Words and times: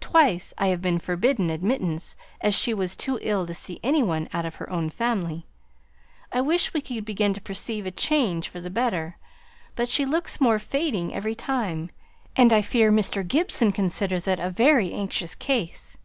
Twice 0.00 0.54
I 0.56 0.68
have 0.68 0.80
been 0.80 0.98
forbidden 0.98 1.50
admittance, 1.50 2.16
as 2.40 2.56
she 2.58 2.72
was 2.72 2.96
too 2.96 3.18
ill 3.20 3.46
to 3.46 3.52
see 3.52 3.80
any 3.82 4.02
one 4.02 4.30
out 4.32 4.46
of 4.46 4.54
her 4.54 4.70
own 4.70 4.88
family. 4.88 5.44
I 6.32 6.40
wish 6.40 6.72
we 6.72 6.80
could 6.80 7.04
begin 7.04 7.34
to 7.34 7.40
perceive 7.42 7.84
a 7.84 7.90
change 7.90 8.48
for 8.48 8.62
the 8.62 8.70
better; 8.70 9.18
but 9.76 9.90
she 9.90 10.06
looks 10.06 10.40
more 10.40 10.58
fading 10.58 11.12
every 11.12 11.34
time, 11.34 11.90
and 12.34 12.50
I 12.50 12.62
fear 12.62 12.90
Mr. 12.90 13.28
Gibson 13.28 13.72
considers 13.72 14.26
it 14.26 14.38
a 14.38 14.48
very 14.48 14.90
anxious 14.90 15.34
case." 15.34 15.98